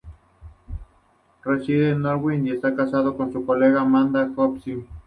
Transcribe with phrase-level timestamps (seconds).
[1.45, 4.87] Reside en Norwich y está casado con su colega Amanda Hopkinson.